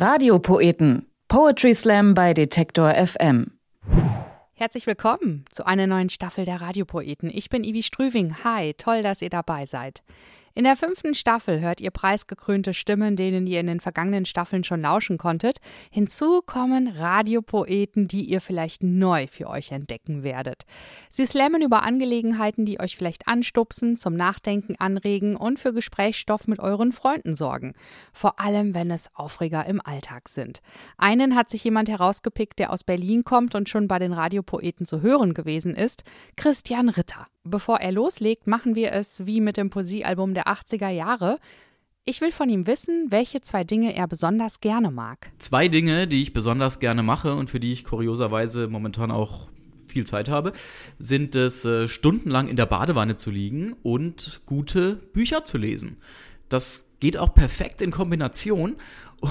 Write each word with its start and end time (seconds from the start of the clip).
Radiopoeten. 0.00 1.10
Poetry 1.26 1.74
Slam 1.74 2.14
bei 2.14 2.32
Detektor 2.32 2.94
FM. 2.94 3.58
Herzlich 4.54 4.86
willkommen 4.86 5.44
zu 5.50 5.66
einer 5.66 5.88
neuen 5.88 6.08
Staffel 6.08 6.44
der 6.44 6.60
Radiopoeten. 6.60 7.28
Ich 7.34 7.48
bin 7.48 7.64
Ivi 7.64 7.82
Strüving. 7.82 8.44
Hi, 8.44 8.74
toll, 8.74 9.02
dass 9.02 9.22
ihr 9.22 9.28
dabei 9.28 9.66
seid. 9.66 10.04
In 10.58 10.64
der 10.64 10.76
fünften 10.76 11.14
Staffel 11.14 11.60
hört 11.60 11.80
ihr 11.80 11.92
preisgekrönte 11.92 12.74
Stimmen, 12.74 13.14
denen 13.14 13.46
ihr 13.46 13.60
in 13.60 13.68
den 13.68 13.78
vergangenen 13.78 14.24
Staffeln 14.24 14.64
schon 14.64 14.80
lauschen 14.80 15.16
konntet. 15.16 15.58
Hinzu 15.88 16.42
kommen 16.44 16.88
Radiopoeten, 16.88 18.08
die 18.08 18.24
ihr 18.24 18.40
vielleicht 18.40 18.82
neu 18.82 19.28
für 19.28 19.48
euch 19.48 19.70
entdecken 19.70 20.24
werdet. 20.24 20.64
Sie 21.10 21.26
slammen 21.26 21.62
über 21.62 21.84
Angelegenheiten, 21.84 22.64
die 22.64 22.80
euch 22.80 22.96
vielleicht 22.96 23.28
anstupsen, 23.28 23.96
zum 23.96 24.16
Nachdenken 24.16 24.74
anregen 24.80 25.36
und 25.36 25.60
für 25.60 25.72
Gesprächsstoff 25.72 26.48
mit 26.48 26.58
euren 26.58 26.90
Freunden 26.90 27.36
sorgen. 27.36 27.74
Vor 28.12 28.40
allem, 28.40 28.74
wenn 28.74 28.90
es 28.90 29.14
Aufreger 29.14 29.64
im 29.64 29.80
Alltag 29.80 30.28
sind. 30.28 30.58
Einen 30.96 31.36
hat 31.36 31.50
sich 31.50 31.62
jemand 31.62 31.88
herausgepickt, 31.88 32.58
der 32.58 32.72
aus 32.72 32.82
Berlin 32.82 33.22
kommt 33.22 33.54
und 33.54 33.68
schon 33.68 33.86
bei 33.86 34.00
den 34.00 34.12
Radiopoeten 34.12 34.86
zu 34.86 35.02
hören 35.02 35.34
gewesen 35.34 35.76
ist, 35.76 36.02
Christian 36.34 36.88
Ritter. 36.88 37.28
Bevor 37.50 37.78
er 37.78 37.92
loslegt, 37.92 38.46
machen 38.46 38.74
wir 38.74 38.92
es 38.92 39.24
wie 39.24 39.40
mit 39.40 39.56
dem 39.56 39.70
Poesiealbum 39.70 40.34
der 40.34 40.48
80er 40.48 40.90
Jahre. 40.90 41.38
Ich 42.04 42.20
will 42.20 42.30
von 42.30 42.48
ihm 42.50 42.66
wissen, 42.66 43.06
welche 43.10 43.40
zwei 43.40 43.64
Dinge 43.64 43.96
er 43.96 44.06
besonders 44.06 44.60
gerne 44.60 44.90
mag. 44.90 45.30
Zwei 45.38 45.68
Dinge, 45.68 46.06
die 46.06 46.22
ich 46.22 46.34
besonders 46.34 46.78
gerne 46.78 47.02
mache 47.02 47.34
und 47.34 47.48
für 47.48 47.58
die 47.58 47.72
ich 47.72 47.84
kurioserweise 47.84 48.68
momentan 48.68 49.10
auch 49.10 49.48
viel 49.86 50.06
Zeit 50.06 50.28
habe, 50.28 50.52
sind 50.98 51.36
es 51.36 51.64
äh, 51.64 51.88
stundenlang 51.88 52.48
in 52.48 52.56
der 52.56 52.66
Badewanne 52.66 53.16
zu 53.16 53.30
liegen 53.30 53.74
und 53.82 54.42
gute 54.44 54.96
Bücher 54.96 55.44
zu 55.44 55.56
lesen. 55.56 55.96
Das 56.50 56.90
geht 57.00 57.16
auch 57.16 57.32
perfekt 57.34 57.80
in 57.80 57.90
Kombination 57.90 58.76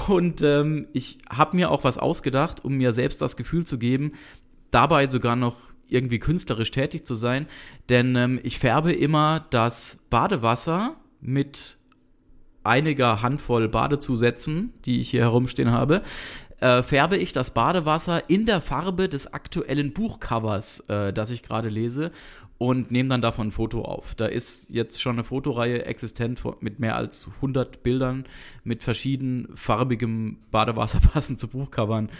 und 0.08 0.42
ähm, 0.42 0.88
ich 0.92 1.18
habe 1.30 1.56
mir 1.56 1.70
auch 1.70 1.84
was 1.84 1.98
ausgedacht, 1.98 2.64
um 2.64 2.74
mir 2.76 2.92
selbst 2.92 3.22
das 3.22 3.36
Gefühl 3.36 3.64
zu 3.64 3.78
geben, 3.78 4.12
dabei 4.72 5.06
sogar 5.06 5.36
noch 5.36 5.56
irgendwie 5.88 6.18
künstlerisch 6.18 6.70
tätig 6.70 7.04
zu 7.06 7.14
sein, 7.14 7.46
denn 7.88 8.16
ähm, 8.16 8.40
ich 8.42 8.58
färbe 8.58 8.92
immer 8.92 9.46
das 9.50 9.98
Badewasser 10.10 10.96
mit 11.20 11.76
einiger 12.64 13.22
Handvoll 13.22 13.68
Badezusätzen, 13.68 14.72
die 14.84 15.00
ich 15.00 15.10
hier 15.10 15.22
herumstehen 15.22 15.72
habe, 15.72 16.02
äh, 16.60 16.82
färbe 16.82 17.16
ich 17.16 17.32
das 17.32 17.50
Badewasser 17.50 18.28
in 18.28 18.46
der 18.46 18.60
Farbe 18.60 19.08
des 19.08 19.32
aktuellen 19.32 19.92
Buchcovers, 19.92 20.80
äh, 20.88 21.12
das 21.12 21.30
ich 21.30 21.42
gerade 21.42 21.68
lese 21.68 22.10
und 22.58 22.90
nehme 22.90 23.08
dann 23.08 23.22
davon 23.22 23.48
ein 23.48 23.52
Foto 23.52 23.82
auf. 23.82 24.14
Da 24.16 24.26
ist 24.26 24.68
jetzt 24.70 25.00
schon 25.00 25.14
eine 25.14 25.24
Fotoreihe 25.24 25.86
existent 25.86 26.42
mit 26.60 26.80
mehr 26.80 26.96
als 26.96 27.28
100 27.36 27.82
Bildern 27.84 28.24
mit 28.64 28.82
verschieden 28.82 29.48
farbigem 29.54 30.38
Badewasser 30.50 31.00
passend 31.12 31.38
zu 31.38 31.48
Buchcovern, 31.48 32.10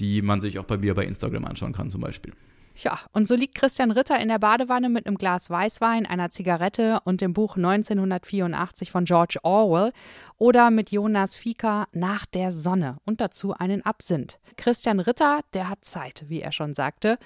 die 0.00 0.22
man 0.22 0.40
sich 0.40 0.58
auch 0.58 0.64
bei 0.64 0.76
mir 0.76 0.94
bei 0.94 1.04
Instagram 1.04 1.44
anschauen 1.44 1.72
kann 1.72 1.90
zum 1.90 2.00
Beispiel. 2.00 2.32
Ja, 2.80 3.00
und 3.12 3.26
so 3.26 3.34
liegt 3.34 3.56
Christian 3.56 3.90
Ritter 3.90 4.20
in 4.20 4.28
der 4.28 4.38
Badewanne 4.38 4.88
mit 4.88 5.08
einem 5.08 5.18
Glas 5.18 5.50
Weißwein, 5.50 6.06
einer 6.06 6.30
Zigarette 6.30 7.00
und 7.02 7.20
dem 7.20 7.32
Buch 7.32 7.56
1984 7.56 8.92
von 8.92 9.04
George 9.04 9.40
Orwell 9.42 9.92
oder 10.36 10.70
mit 10.70 10.92
Jonas 10.92 11.34
Fieker 11.34 11.88
Nach 11.90 12.24
der 12.24 12.52
Sonne 12.52 12.98
und 13.04 13.20
dazu 13.20 13.52
einen 13.52 13.84
Absinth. 13.84 14.38
Christian 14.56 15.00
Ritter, 15.00 15.40
der 15.54 15.68
hat 15.68 15.84
Zeit, 15.84 16.26
wie 16.28 16.40
er 16.40 16.52
schon 16.52 16.72
sagte. 16.72 17.18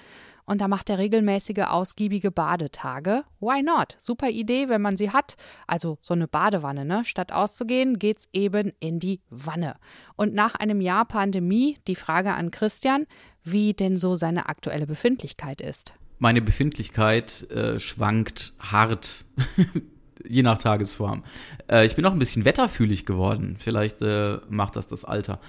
Und 0.45 0.61
da 0.61 0.67
macht 0.67 0.89
er 0.89 0.97
regelmäßige, 0.97 1.65
ausgiebige 1.67 2.31
Badetage. 2.31 3.23
Why 3.39 3.61
not? 3.61 3.95
Super 3.97 4.29
Idee, 4.29 4.69
wenn 4.69 4.81
man 4.81 4.97
sie 4.97 5.11
hat. 5.11 5.35
Also 5.67 5.97
so 6.01 6.13
eine 6.13 6.27
Badewanne, 6.27 6.85
ne? 6.85 7.05
Statt 7.05 7.31
auszugehen, 7.31 7.99
geht's 7.99 8.27
eben 8.33 8.73
in 8.79 8.99
die 8.99 9.21
Wanne. 9.29 9.75
Und 10.15 10.33
nach 10.33 10.55
einem 10.55 10.81
Jahr 10.81 11.05
Pandemie 11.05 11.77
die 11.87 11.95
Frage 11.95 12.33
an 12.33 12.51
Christian, 12.51 13.05
wie 13.43 13.73
denn 13.73 13.97
so 13.97 14.15
seine 14.15 14.49
aktuelle 14.49 14.87
Befindlichkeit 14.87 15.61
ist. 15.61 15.93
Meine 16.19 16.41
Befindlichkeit 16.41 17.49
äh, 17.51 17.79
schwankt 17.79 18.53
hart. 18.59 19.25
je 20.27 20.43
nach 20.43 20.57
Tagesform. 20.57 21.23
Äh, 21.69 21.85
ich 21.85 21.95
bin 21.95 22.05
auch 22.05 22.13
ein 22.13 22.19
bisschen 22.19 22.45
wetterfühlig 22.45 23.05
geworden. 23.05 23.57
Vielleicht 23.59 24.01
äh, 24.01 24.37
macht 24.49 24.75
das 24.75 24.87
das 24.87 25.05
Alter. 25.05 25.39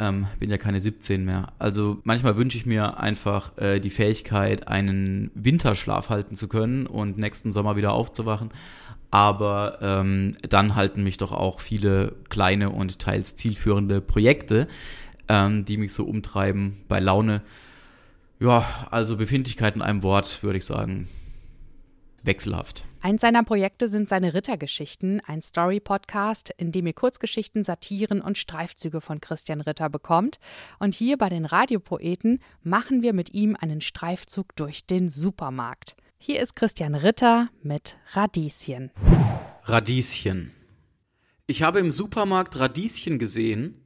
Ähm, 0.00 0.28
bin 0.38 0.48
ja 0.48 0.58
keine 0.58 0.80
17 0.80 1.24
mehr. 1.24 1.48
Also 1.58 1.98
manchmal 2.04 2.36
wünsche 2.36 2.56
ich 2.56 2.66
mir 2.66 2.98
einfach 3.00 3.56
äh, 3.58 3.80
die 3.80 3.90
Fähigkeit, 3.90 4.68
einen 4.68 5.32
Winterschlaf 5.34 6.08
halten 6.08 6.36
zu 6.36 6.46
können 6.46 6.86
und 6.86 7.18
nächsten 7.18 7.50
Sommer 7.50 7.74
wieder 7.74 7.92
aufzuwachen. 7.92 8.50
Aber 9.10 9.78
ähm, 9.82 10.36
dann 10.48 10.76
halten 10.76 11.02
mich 11.02 11.16
doch 11.16 11.32
auch 11.32 11.60
viele 11.60 12.14
kleine 12.28 12.70
und 12.70 13.00
teils 13.00 13.34
zielführende 13.34 14.00
Projekte, 14.00 14.68
ähm, 15.28 15.64
die 15.64 15.78
mich 15.78 15.92
so 15.92 16.04
umtreiben 16.04 16.76
bei 16.88 17.00
Laune. 17.00 17.42
Ja, 18.38 18.64
also 18.90 19.16
Befindlichkeit 19.16 19.74
in 19.74 19.82
einem 19.82 20.04
Wort, 20.04 20.42
würde 20.44 20.58
ich 20.58 20.64
sagen, 20.64 21.08
wechselhaft. 22.28 22.84
Eins 23.00 23.22
seiner 23.22 23.42
Projekte 23.42 23.88
sind 23.88 24.08
seine 24.08 24.34
Rittergeschichten, 24.34 25.20
ein 25.26 25.42
Story-Podcast, 25.42 26.52
in 26.56 26.70
dem 26.70 26.86
ihr 26.86 26.92
Kurzgeschichten, 26.92 27.64
Satiren 27.64 28.20
und 28.20 28.38
Streifzüge 28.38 29.00
von 29.00 29.20
Christian 29.20 29.60
Ritter 29.60 29.88
bekommt. 29.88 30.38
Und 30.78 30.94
hier 30.94 31.16
bei 31.16 31.28
den 31.28 31.44
Radiopoeten 31.44 32.40
machen 32.62 33.02
wir 33.02 33.12
mit 33.12 33.34
ihm 33.34 33.56
einen 33.58 33.80
Streifzug 33.80 34.54
durch 34.54 34.86
den 34.86 35.08
Supermarkt. 35.08 35.96
Hier 36.18 36.40
ist 36.40 36.54
Christian 36.54 36.94
Ritter 36.94 37.46
mit 37.62 37.96
Radieschen. 38.12 38.90
Radieschen. 39.64 40.52
Ich 41.46 41.62
habe 41.62 41.78
im 41.78 41.90
Supermarkt 41.90 42.58
Radieschen 42.58 43.18
gesehen, 43.18 43.84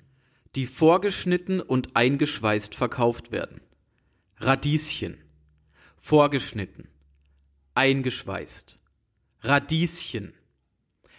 die 0.57 0.67
vorgeschnitten 0.67 1.61
und 1.61 1.95
eingeschweißt 1.95 2.75
verkauft 2.75 3.31
werden. 3.31 3.61
Radieschen. 4.39 5.19
Vorgeschnitten. 5.97 6.89
Eingeschweißt. 7.75 8.79
Radieschen. 9.43 10.35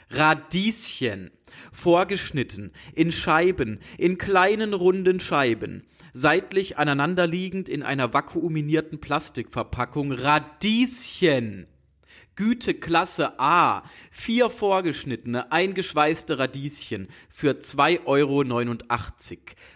Radieschen. 0.09 1.31
Vorgeschnitten, 1.71 2.71
in 2.93 3.11
Scheiben, 3.11 3.79
in 3.97 4.17
kleinen 4.17 4.73
runden 4.73 5.19
Scheiben, 5.19 5.85
seitlich 6.13 6.77
aneinanderliegend 6.77 7.69
in 7.69 7.83
einer 7.83 8.13
vakuuminierten 8.13 8.99
Plastikverpackung. 8.99 10.11
Radieschen. 10.11 11.67
Güteklasse 12.35 13.39
A. 13.39 13.83
Vier 14.11 14.49
vorgeschnittene, 14.49 15.51
eingeschweißte 15.51 16.39
Radieschen 16.39 17.07
für 17.29 17.51
2,89 17.51 18.05
Euro. 18.05 18.43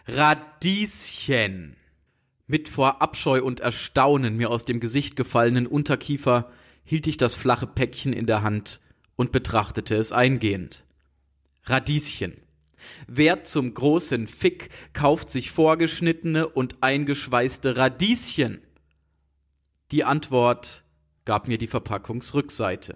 Radieschen. 0.07 1.75
Mit 2.47 2.69
vor 2.69 3.01
Abscheu 3.01 3.44
und 3.44 3.59
Erstaunen 3.59 4.38
mir 4.38 4.49
aus 4.49 4.65
dem 4.65 4.79
Gesicht 4.79 5.15
gefallenen 5.15 5.67
Unterkiefer 5.67 6.49
hielt 6.87 7.05
ich 7.05 7.17
das 7.17 7.35
flache 7.35 7.67
Päckchen 7.67 8.13
in 8.13 8.25
der 8.25 8.43
Hand 8.43 8.79
und 9.17 9.33
betrachtete 9.33 9.95
es 9.97 10.13
eingehend. 10.13 10.85
Radieschen. 11.63 12.37
Wer 13.07 13.43
zum 13.43 13.73
großen 13.73 14.25
Fick 14.27 14.69
kauft 14.93 15.29
sich 15.29 15.51
vorgeschnittene 15.51 16.47
und 16.47 16.77
eingeschweißte 16.79 17.75
Radieschen? 17.75 18.61
Die 19.91 20.05
Antwort 20.05 20.85
gab 21.25 21.49
mir 21.49 21.57
die 21.57 21.67
Verpackungsrückseite. 21.67 22.95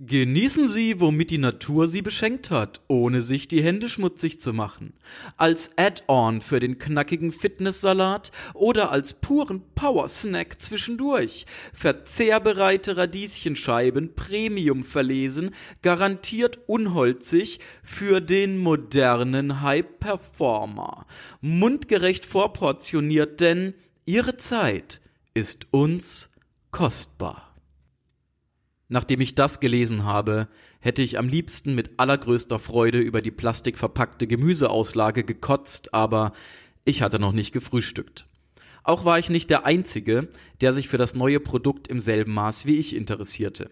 Genießen 0.00 0.68
Sie, 0.68 1.00
womit 1.00 1.30
die 1.30 1.38
Natur 1.38 1.88
Sie 1.88 2.02
beschenkt 2.02 2.52
hat, 2.52 2.82
ohne 2.86 3.20
sich 3.20 3.48
die 3.48 3.64
Hände 3.64 3.88
schmutzig 3.88 4.38
zu 4.38 4.52
machen. 4.52 4.92
Als 5.36 5.76
Add-on 5.76 6.40
für 6.40 6.60
den 6.60 6.78
knackigen 6.78 7.32
Fitnesssalat 7.32 8.30
oder 8.54 8.92
als 8.92 9.14
puren 9.14 9.60
Power-Snack 9.74 10.60
zwischendurch. 10.62 11.46
Verzehrbereite 11.72 12.96
Radieschenscheiben, 12.96 14.14
Premium 14.14 14.84
verlesen, 14.84 15.50
garantiert 15.82 16.60
unholzig 16.68 17.58
für 17.82 18.20
den 18.20 18.58
modernen 18.58 19.62
High-Performer. 19.62 21.06
Mundgerecht 21.40 22.24
vorportioniert, 22.24 23.40
denn 23.40 23.74
Ihre 24.06 24.36
Zeit 24.36 25.00
ist 25.34 25.66
uns 25.72 26.30
kostbar. 26.70 27.47
Nachdem 28.88 29.20
ich 29.20 29.34
das 29.34 29.60
gelesen 29.60 30.04
habe, 30.04 30.48
hätte 30.80 31.02
ich 31.02 31.18
am 31.18 31.28
liebsten 31.28 31.74
mit 31.74 31.98
allergrößter 31.98 32.58
Freude 32.58 32.98
über 32.98 33.20
die 33.20 33.30
plastikverpackte 33.30 34.26
Gemüseauslage 34.26 35.24
gekotzt, 35.24 35.92
aber 35.92 36.32
ich 36.86 37.02
hatte 37.02 37.18
noch 37.18 37.32
nicht 37.32 37.52
gefrühstückt. 37.52 38.26
Auch 38.82 39.04
war 39.04 39.18
ich 39.18 39.28
nicht 39.28 39.50
der 39.50 39.66
Einzige, 39.66 40.28
der 40.62 40.72
sich 40.72 40.88
für 40.88 40.96
das 40.96 41.14
neue 41.14 41.40
Produkt 41.40 41.88
im 41.88 42.00
selben 42.00 42.32
Maß 42.32 42.64
wie 42.64 42.76
ich 42.76 42.96
interessierte. 42.96 43.70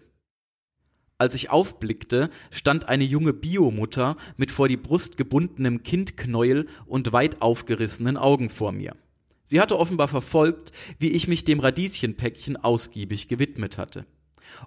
Als 1.17 1.33
ich 1.33 1.49
aufblickte, 1.49 2.29
stand 2.51 2.87
eine 2.87 3.03
junge 3.03 3.33
Biomutter 3.33 4.17
mit 4.35 4.51
vor 4.51 4.67
die 4.67 4.77
Brust 4.77 5.17
gebundenem 5.17 5.81
Kindknäuel 5.81 6.67
und 6.85 7.11
weit 7.11 7.41
aufgerissenen 7.41 8.17
Augen 8.17 8.51
vor 8.51 8.71
mir. 8.71 8.95
Sie 9.43 9.59
hatte 9.59 9.79
offenbar 9.79 10.09
verfolgt, 10.09 10.71
wie 10.99 11.09
ich 11.09 11.27
mich 11.27 11.43
dem 11.43 11.59
Radieschenpäckchen 11.59 12.55
ausgiebig 12.55 13.27
gewidmet 13.27 13.79
hatte. 13.79 14.05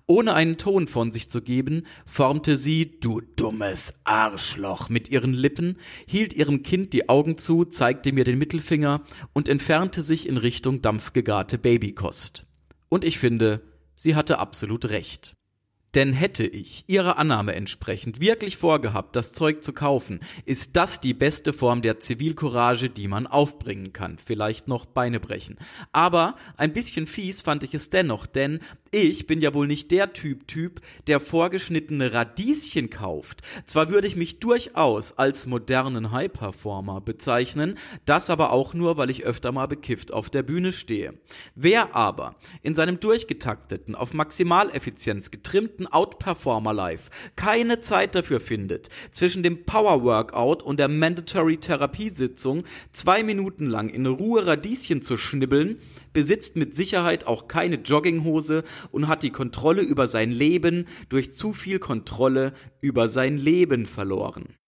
Ohne 0.06 0.34
einen 0.34 0.56
Ton 0.58 0.86
von 0.86 1.12
sich 1.12 1.28
zu 1.28 1.42
geben, 1.42 1.84
formte 2.06 2.56
sie 2.56 2.98
Du 3.00 3.20
dummes 3.20 3.94
Arschloch 4.04 4.88
mit 4.88 5.08
ihren 5.08 5.32
Lippen, 5.32 5.76
hielt 6.06 6.34
ihrem 6.34 6.62
Kind 6.62 6.92
die 6.92 7.08
Augen 7.08 7.38
zu, 7.38 7.64
zeigte 7.64 8.12
mir 8.12 8.24
den 8.24 8.38
Mittelfinger 8.38 9.02
und 9.32 9.48
entfernte 9.48 10.02
sich 10.02 10.28
in 10.28 10.36
Richtung 10.36 10.82
dampfgegarte 10.82 11.58
Babykost. 11.58 12.46
Und 12.88 13.04
ich 13.04 13.18
finde, 13.18 13.62
sie 13.94 14.14
hatte 14.14 14.38
absolut 14.38 14.86
recht. 14.86 15.34
Denn 15.94 16.12
hätte 16.12 16.46
ich 16.46 16.84
ihrer 16.86 17.18
Annahme 17.18 17.54
entsprechend 17.54 18.20
wirklich 18.20 18.56
vorgehabt, 18.56 19.16
das 19.16 19.32
Zeug 19.32 19.64
zu 19.64 19.72
kaufen, 19.72 20.20
ist 20.44 20.76
das 20.76 21.00
die 21.00 21.14
beste 21.14 21.52
Form 21.52 21.82
der 21.82 21.98
Zivilcourage, 21.98 22.90
die 22.90 23.08
man 23.08 23.26
aufbringen 23.26 23.92
kann. 23.92 24.18
Vielleicht 24.24 24.68
noch 24.68 24.86
Beine 24.86 25.18
brechen. 25.18 25.58
Aber 25.92 26.36
ein 26.56 26.72
bisschen 26.72 27.06
fies 27.06 27.40
fand 27.40 27.64
ich 27.64 27.74
es 27.74 27.90
dennoch, 27.90 28.26
denn 28.26 28.60
ich 28.92 29.26
bin 29.26 29.40
ja 29.40 29.54
wohl 29.54 29.66
nicht 29.66 29.90
der 29.90 30.12
Typ 30.12 30.48
Typ, 30.48 30.80
der 31.06 31.20
vorgeschnittene 31.20 32.12
Radieschen 32.12 32.90
kauft. 32.90 33.42
Zwar 33.66 33.90
würde 33.90 34.08
ich 34.08 34.16
mich 34.16 34.40
durchaus 34.40 35.16
als 35.16 35.46
modernen 35.46 36.10
High-Performer 36.10 37.00
bezeichnen, 37.00 37.78
das 38.04 38.30
aber 38.30 38.52
auch 38.52 38.74
nur, 38.74 38.96
weil 38.96 39.10
ich 39.10 39.24
öfter 39.24 39.52
mal 39.52 39.66
bekifft 39.66 40.12
auf 40.12 40.28
der 40.28 40.42
Bühne 40.42 40.72
stehe. 40.72 41.14
Wer 41.54 41.94
aber 41.94 42.34
in 42.62 42.74
seinem 42.74 42.98
durchgetakteten, 42.98 43.94
auf 43.94 44.12
Maximaleffizienz 44.12 45.30
getrimmten 45.30 45.79
Outperformer 45.86 46.72
Life 46.72 47.10
keine 47.36 47.80
Zeit 47.80 48.14
dafür 48.14 48.40
findet, 48.40 48.88
zwischen 49.12 49.42
dem 49.42 49.64
Power 49.64 50.04
Workout 50.04 50.62
und 50.62 50.78
der 50.78 50.88
Mandatory 50.88 51.58
Therapiesitzung 51.58 52.64
zwei 52.92 53.22
Minuten 53.22 53.66
lang 53.66 53.88
in 53.88 54.06
Ruhe 54.06 54.46
Radieschen 54.46 55.02
zu 55.02 55.16
schnibbeln, 55.16 55.78
besitzt 56.12 56.56
mit 56.56 56.74
Sicherheit 56.74 57.26
auch 57.26 57.48
keine 57.48 57.76
Jogginghose 57.76 58.64
und 58.90 59.08
hat 59.08 59.22
die 59.22 59.30
Kontrolle 59.30 59.82
über 59.82 60.06
sein 60.06 60.30
Leben 60.30 60.86
durch 61.08 61.32
zu 61.32 61.52
viel 61.52 61.78
Kontrolle 61.78 62.52
über 62.80 63.08
sein 63.08 63.36
Leben 63.36 63.86
verloren. 63.86 64.59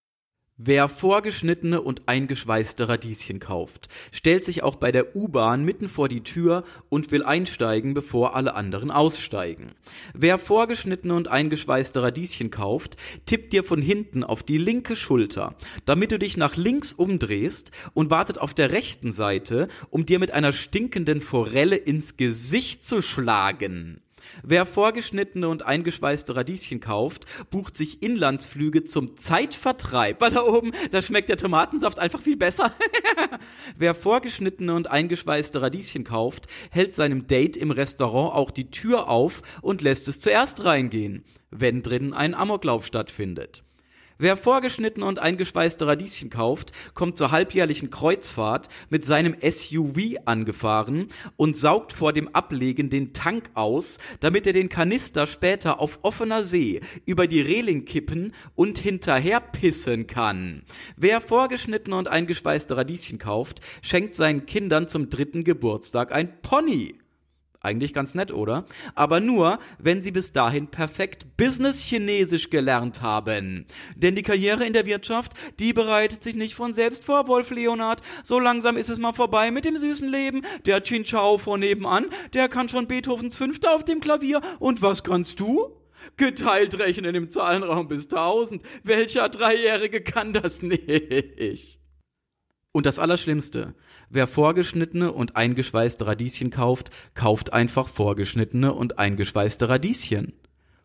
Wer 0.64 0.88
vorgeschnittene 0.88 1.82
und 1.82 2.02
eingeschweißte 2.06 2.88
Radieschen 2.88 3.40
kauft, 3.40 3.88
stellt 4.12 4.44
sich 4.44 4.62
auch 4.62 4.76
bei 4.76 4.92
der 4.92 5.16
U-Bahn 5.16 5.64
mitten 5.64 5.88
vor 5.88 6.08
die 6.08 6.22
Tür 6.22 6.62
und 6.88 7.10
will 7.10 7.24
einsteigen, 7.24 7.94
bevor 7.94 8.36
alle 8.36 8.54
anderen 8.54 8.92
aussteigen. 8.92 9.72
Wer 10.14 10.38
vorgeschnittene 10.38 11.14
und 11.14 11.26
eingeschweißte 11.26 12.00
Radieschen 12.00 12.52
kauft, 12.52 12.96
tippt 13.26 13.52
dir 13.52 13.64
von 13.64 13.82
hinten 13.82 14.22
auf 14.22 14.44
die 14.44 14.58
linke 14.58 14.94
Schulter, 14.94 15.56
damit 15.84 16.12
du 16.12 16.18
dich 16.20 16.36
nach 16.36 16.54
links 16.54 16.92
umdrehst 16.92 17.72
und 17.92 18.10
wartet 18.10 18.38
auf 18.38 18.54
der 18.54 18.70
rechten 18.70 19.10
Seite, 19.10 19.66
um 19.90 20.06
dir 20.06 20.20
mit 20.20 20.30
einer 20.30 20.52
stinkenden 20.52 21.20
Forelle 21.20 21.74
ins 21.74 22.16
Gesicht 22.16 22.84
zu 22.84 23.02
schlagen. 23.02 24.00
Wer 24.42 24.66
vorgeschnittene 24.66 25.48
und 25.48 25.64
eingeschweißte 25.64 26.34
Radieschen 26.34 26.80
kauft, 26.80 27.26
bucht 27.50 27.76
sich 27.76 28.02
Inlandsflüge 28.02 28.84
zum 28.84 29.16
Zeitvertreib. 29.16 30.20
Weil 30.20 30.30
da 30.30 30.42
oben, 30.42 30.72
da 30.90 31.02
schmeckt 31.02 31.28
der 31.28 31.36
Tomatensaft 31.36 31.98
einfach 31.98 32.20
viel 32.20 32.36
besser. 32.36 32.72
Wer 33.76 33.94
vorgeschnittene 33.94 34.74
und 34.74 34.90
eingeschweißte 34.90 35.60
Radieschen 35.60 36.04
kauft, 36.04 36.46
hält 36.70 36.94
seinem 36.94 37.26
Date 37.26 37.56
im 37.56 37.70
Restaurant 37.70 38.34
auch 38.34 38.50
die 38.50 38.70
Tür 38.70 39.08
auf 39.08 39.42
und 39.60 39.82
lässt 39.82 40.08
es 40.08 40.20
zuerst 40.20 40.64
reingehen, 40.64 41.24
wenn 41.50 41.82
drinnen 41.82 42.12
ein 42.12 42.34
Amoklauf 42.34 42.86
stattfindet. 42.86 43.62
Wer 44.18 44.36
vorgeschnittene 44.36 45.06
und 45.06 45.18
eingeschweißte 45.18 45.86
Radieschen 45.86 46.30
kauft, 46.30 46.72
kommt 46.94 47.16
zur 47.16 47.30
halbjährlichen 47.30 47.90
Kreuzfahrt 47.90 48.68
mit 48.90 49.04
seinem 49.04 49.36
SUV 49.40 50.16
angefahren 50.24 51.08
und 51.36 51.56
saugt 51.56 51.92
vor 51.92 52.12
dem 52.12 52.28
Ablegen 52.28 52.90
den 52.90 53.12
Tank 53.12 53.50
aus, 53.54 53.98
damit 54.20 54.46
er 54.46 54.52
den 54.52 54.68
Kanister 54.68 55.26
später 55.26 55.80
auf 55.80 56.00
offener 56.02 56.44
See 56.44 56.80
über 57.06 57.26
die 57.26 57.40
Reling 57.40 57.84
kippen 57.84 58.34
und 58.54 58.78
hinterher 58.78 59.40
pissen 59.40 60.06
kann. 60.06 60.62
Wer 60.96 61.20
vorgeschnittene 61.20 61.96
und 61.96 62.08
eingeschweißte 62.08 62.76
Radieschen 62.76 63.18
kauft, 63.18 63.60
schenkt 63.80 64.14
seinen 64.14 64.46
Kindern 64.46 64.88
zum 64.88 65.10
dritten 65.10 65.44
Geburtstag 65.44 66.12
ein 66.12 66.40
Pony. 66.42 67.01
Eigentlich 67.62 67.94
ganz 67.94 68.14
nett, 68.14 68.32
oder? 68.32 68.64
Aber 68.96 69.20
nur, 69.20 69.60
wenn 69.78 70.02
sie 70.02 70.10
bis 70.10 70.32
dahin 70.32 70.66
perfekt 70.66 71.36
Business-Chinesisch 71.36 72.50
gelernt 72.50 73.02
haben. 73.02 73.66
Denn 73.94 74.16
die 74.16 74.24
Karriere 74.24 74.64
in 74.64 74.72
der 74.72 74.86
Wirtschaft, 74.86 75.32
die 75.60 75.72
bereitet 75.72 76.24
sich 76.24 76.34
nicht 76.34 76.54
von 76.54 76.74
selbst 76.74 77.04
vor, 77.04 77.28
Wolf 77.28 77.50
Leonard. 77.50 78.02
So 78.24 78.40
langsam 78.40 78.76
ist 78.76 78.88
es 78.90 78.98
mal 78.98 79.12
vorbei 79.12 79.52
mit 79.52 79.64
dem 79.64 79.78
süßen 79.78 80.08
Leben. 80.08 80.42
Der 80.66 80.82
Chin 80.82 81.04
Chao 81.04 81.38
vor 81.38 81.56
nebenan, 81.56 82.06
der 82.34 82.48
kann 82.48 82.68
schon 82.68 82.88
Beethovens 82.88 83.36
Fünfte 83.36 83.70
auf 83.70 83.84
dem 83.84 84.00
Klavier. 84.00 84.40
Und 84.58 84.82
was 84.82 85.04
kannst 85.04 85.38
du? 85.38 85.76
Geteilt 86.16 86.80
rechnen 86.80 87.14
im 87.14 87.30
Zahlenraum 87.30 87.86
bis 87.86 88.08
tausend. 88.08 88.62
Welcher 88.82 89.28
Dreijährige 89.28 90.00
kann 90.00 90.32
das 90.32 90.62
nicht? 90.62 91.81
Und 92.74 92.86
das 92.86 92.98
Allerschlimmste, 92.98 93.74
wer 94.08 94.26
vorgeschnittene 94.26 95.12
und 95.12 95.36
eingeschweißte 95.36 96.06
Radieschen 96.06 96.48
kauft, 96.48 96.90
kauft 97.12 97.52
einfach 97.52 97.86
vorgeschnittene 97.86 98.72
und 98.72 98.98
eingeschweißte 98.98 99.68
Radieschen. 99.68 100.32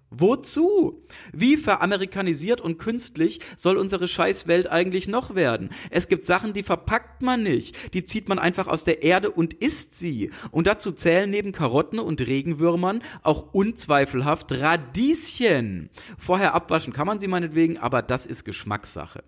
Wozu? 0.09 1.05
Wie 1.31 1.55
veramerikanisiert 1.55 2.59
und 2.59 2.77
künstlich 2.77 3.39
soll 3.55 3.77
unsere 3.77 4.09
Scheißwelt 4.09 4.69
eigentlich 4.69 5.07
noch 5.07 5.35
werden? 5.35 5.69
Es 5.89 6.09
gibt 6.09 6.25
Sachen, 6.25 6.51
die 6.51 6.63
verpackt 6.63 7.21
man 7.21 7.43
nicht, 7.43 7.93
die 7.93 8.03
zieht 8.03 8.27
man 8.27 8.39
einfach 8.39 8.67
aus 8.67 8.83
der 8.83 9.03
Erde 9.03 9.31
und 9.31 9.53
isst 9.53 9.95
sie. 9.95 10.31
Und 10.51 10.67
dazu 10.67 10.91
zählen 10.91 11.29
neben 11.29 11.53
Karotten 11.53 11.99
und 11.99 12.19
Regenwürmern 12.19 13.01
auch 13.23 13.53
unzweifelhaft 13.53 14.51
Radieschen. 14.51 15.89
Vorher 16.17 16.53
abwaschen 16.53 16.91
kann 16.91 17.07
man 17.07 17.21
sie 17.21 17.27
meinetwegen, 17.27 17.77
aber 17.77 18.01
das 18.01 18.25
ist 18.25 18.43
Geschmackssache. 18.43 19.23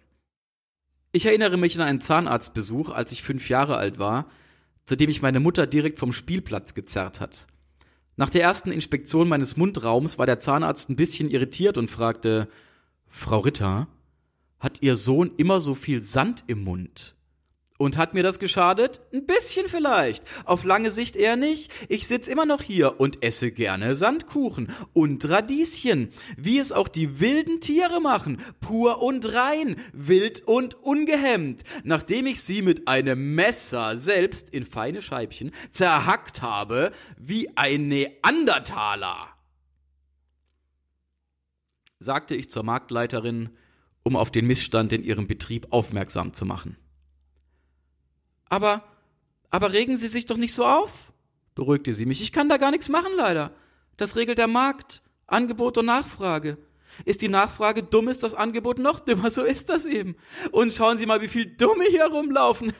Ich 1.11 1.25
erinnere 1.25 1.57
mich 1.57 1.75
an 1.75 1.87
einen 1.87 2.01
Zahnarztbesuch, 2.01 2.89
als 2.89 3.11
ich 3.11 3.23
fünf 3.23 3.49
Jahre 3.49 3.77
alt 3.77 3.97
war, 3.97 4.29
zu 4.85 4.95
dem 4.95 5.09
ich 5.09 5.23
meine 5.23 5.39
Mutter 5.39 5.65
direkt 5.65 5.97
vom 5.97 6.13
Spielplatz 6.13 6.75
gezerrt 6.75 7.19
hat. 7.19 7.47
Nach 8.15 8.29
der 8.29 8.43
ersten 8.43 8.71
Inspektion 8.71 9.27
meines 9.27 9.57
Mundraums 9.57 10.19
war 10.19 10.27
der 10.27 10.39
Zahnarzt 10.39 10.89
ein 10.89 10.95
bisschen 10.95 11.29
irritiert 11.31 11.77
und 11.77 11.89
fragte 11.89 12.47
Frau 13.07 13.39
Ritter, 13.39 13.87
hat 14.59 14.81
Ihr 14.81 14.97
Sohn 14.97 15.31
immer 15.37 15.61
so 15.61 15.73
viel 15.73 16.03
Sand 16.03 16.43
im 16.47 16.63
Mund? 16.63 17.15
Und 17.81 17.95
hat 17.95 18.13
mir 18.13 18.23
das 18.23 18.39
geschadet? 18.39 18.99
Ein 19.13 19.25
bisschen 19.25 19.69
vielleicht. 19.69 20.25
Auf 20.43 20.65
lange 20.65 20.91
Sicht 20.91 21.15
eher 21.15 21.37
nicht. 21.37 21.71
Ich 21.87 22.07
sitz 22.07 22.27
immer 22.27 22.45
noch 22.45 22.61
hier 22.61 22.99
und 22.99 23.23
esse 23.23 23.53
gerne 23.53 23.95
Sandkuchen 23.95 24.69
und 24.91 25.29
Radieschen, 25.29 26.09
wie 26.35 26.59
es 26.59 26.73
auch 26.73 26.89
die 26.89 27.21
wilden 27.21 27.61
Tiere 27.61 28.01
machen, 28.01 28.41
pur 28.59 29.01
und 29.01 29.33
rein, 29.33 29.77
wild 29.93 30.45
und 30.45 30.73
ungehemmt, 30.83 31.63
nachdem 31.85 32.27
ich 32.27 32.41
sie 32.41 32.61
mit 32.61 32.89
einem 32.89 33.33
Messer 33.35 33.97
selbst 33.97 34.49
in 34.49 34.65
feine 34.65 35.01
Scheibchen 35.01 35.51
zerhackt 35.71 36.41
habe, 36.41 36.91
wie 37.17 37.47
ein 37.55 37.87
Neandertaler. 37.87 39.29
sagte 41.97 42.35
ich 42.35 42.51
zur 42.51 42.63
Marktleiterin, 42.63 43.51
um 44.03 44.17
auf 44.17 44.31
den 44.31 44.47
Missstand 44.47 44.91
in 44.91 45.01
ihrem 45.01 45.27
Betrieb 45.27 45.67
aufmerksam 45.69 46.33
zu 46.33 46.45
machen. 46.45 46.75
Aber, 48.49 48.83
aber 49.49 49.71
regen 49.71 49.97
Sie 49.97 50.07
sich 50.07 50.25
doch 50.25 50.37
nicht 50.37 50.53
so 50.53 50.65
auf, 50.65 50.91
beruhigte 51.55 51.93
sie 51.93 52.05
mich. 52.05 52.21
Ich 52.21 52.31
kann 52.31 52.49
da 52.49 52.57
gar 52.57 52.71
nichts 52.71 52.89
machen, 52.89 53.11
leider. 53.15 53.51
Das 53.97 54.15
regelt 54.15 54.37
der 54.37 54.47
Markt. 54.47 55.03
Angebot 55.27 55.77
und 55.77 55.85
Nachfrage. 55.85 56.57
Ist 57.05 57.21
die 57.21 57.27
Nachfrage 57.27 57.83
dumm, 57.83 58.07
ist 58.07 58.23
das 58.23 58.33
Angebot 58.33 58.79
noch 58.79 58.99
dümmer. 58.99 59.29
So 59.29 59.43
ist 59.43 59.69
das 59.69 59.85
eben. 59.85 60.15
Und 60.51 60.73
schauen 60.73 60.97
Sie 60.97 61.05
mal, 61.05 61.21
wie 61.21 61.27
viel 61.27 61.45
Dumme 61.45 61.85
hier 61.89 62.05
rumlaufen. 62.05 62.73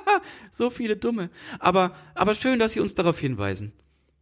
so 0.50 0.70
viele 0.70 0.96
Dumme. 0.96 1.30
Aber, 1.58 1.94
aber 2.14 2.34
schön, 2.34 2.58
dass 2.58 2.72
Sie 2.72 2.80
uns 2.80 2.94
darauf 2.94 3.18
hinweisen. 3.18 3.72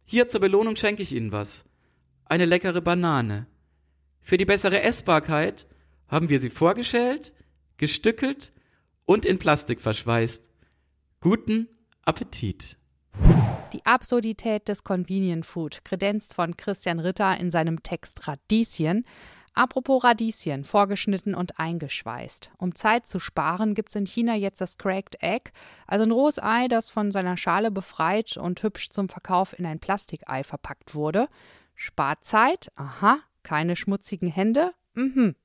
Hier 0.05 0.27
zur 0.27 0.41
Belohnung 0.41 0.75
schenke 0.75 1.01
ich 1.03 1.13
Ihnen 1.13 1.31
was. 1.31 1.65
Eine 2.25 2.45
leckere 2.45 2.81
Banane. 2.81 3.47
Für 4.21 4.37
die 4.37 4.45
bessere 4.45 4.81
Essbarkeit 4.81 5.65
haben 6.07 6.29
wir 6.29 6.39
sie 6.39 6.49
vorgeschält, 6.49 7.33
gestückelt 7.77 8.51
und 9.05 9.25
in 9.25 9.39
Plastik 9.39 9.81
verschweißt. 9.81 10.50
Guten 11.23 11.67
Appetit! 12.03 12.77
Die 13.73 13.85
Absurdität 13.85 14.67
des 14.67 14.83
Convenient 14.83 15.45
Food 15.45 15.85
kredenzt 15.85 16.33
von 16.33 16.57
Christian 16.57 16.97
Ritter 16.97 17.37
in 17.39 17.51
seinem 17.51 17.83
Text 17.83 18.27
Radieschen. 18.27 19.05
Apropos 19.53 20.03
Radieschen, 20.03 20.63
vorgeschnitten 20.63 21.35
und 21.35 21.59
eingeschweißt. 21.59 22.49
Um 22.57 22.73
Zeit 22.73 23.05
zu 23.05 23.19
sparen, 23.19 23.75
gibt 23.75 23.89
es 23.89 23.95
in 23.95 24.07
China 24.07 24.33
jetzt 24.33 24.61
das 24.61 24.79
Cracked 24.79 25.21
Egg, 25.21 25.51
also 25.85 26.05
ein 26.05 26.11
rohes 26.11 26.41
Ei, 26.41 26.67
das 26.67 26.89
von 26.89 27.11
seiner 27.11 27.37
Schale 27.37 27.69
befreit 27.69 28.35
und 28.37 28.63
hübsch 28.63 28.89
zum 28.89 29.07
Verkauf 29.07 29.57
in 29.59 29.67
ein 29.67 29.79
Plastikei 29.79 30.43
verpackt 30.43 30.95
wurde. 30.95 31.27
Spart 31.75 32.25
Zeit, 32.25 32.71
aha, 32.75 33.19
keine 33.43 33.75
schmutzigen 33.75 34.27
Hände, 34.27 34.71
mhm. 34.95 35.35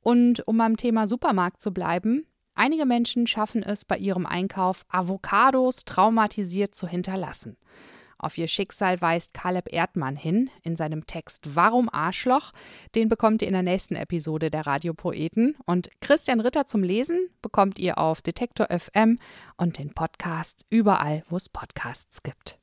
Und 0.00 0.46
um 0.46 0.58
beim 0.58 0.76
Thema 0.76 1.06
Supermarkt 1.08 1.60
zu 1.60 1.72
bleiben, 1.72 2.26
Einige 2.54 2.86
Menschen 2.86 3.26
schaffen 3.26 3.62
es 3.62 3.84
bei 3.84 3.96
ihrem 3.96 4.26
Einkauf, 4.26 4.84
Avocados 4.88 5.84
traumatisiert 5.84 6.74
zu 6.74 6.86
hinterlassen. 6.86 7.56
Auf 8.22 8.38
ihr 8.38 8.46
Schicksal 8.46 9.00
weist 9.00 9.34
Caleb 9.34 9.72
Erdmann 9.72 10.14
hin 10.14 10.48
in 10.62 10.76
seinem 10.76 11.06
Text 11.06 11.56
Warum 11.56 11.88
Arschloch? 11.92 12.52
Den 12.94 13.08
bekommt 13.08 13.42
ihr 13.42 13.48
in 13.48 13.54
der 13.54 13.64
nächsten 13.64 13.96
Episode 13.96 14.48
der 14.48 14.64
Radiopoeten. 14.64 15.56
Und 15.66 15.90
Christian 16.00 16.40
Ritter 16.40 16.64
zum 16.64 16.84
Lesen 16.84 17.28
bekommt 17.42 17.80
ihr 17.80 17.98
auf 17.98 18.22
Detektor 18.22 18.68
FM 18.70 19.18
und 19.56 19.78
den 19.78 19.92
Podcasts 19.92 20.64
überall, 20.70 21.24
wo 21.28 21.36
es 21.36 21.48
Podcasts 21.48 22.22
gibt. 22.22 22.60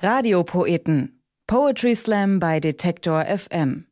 Radiopoeten. 0.00 1.20
Poetry 1.48 1.96
Slam 1.96 2.38
bei 2.38 2.60
Detektor 2.60 3.24
FM. 3.24 3.86